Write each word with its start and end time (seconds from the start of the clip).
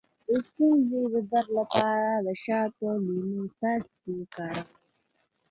د 0.27 0.29
ستوني 0.47 0.99
د 1.13 1.15
درد 1.31 1.49
لپاره 1.59 2.11
د 2.25 2.27
شاتو 2.43 2.83
او 2.91 2.97
لیمو 3.05 3.43
څاڅکي 3.57 4.09
وکاروئ 4.19 4.69